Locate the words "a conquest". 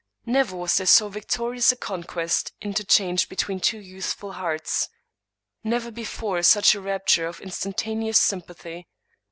1.71-2.53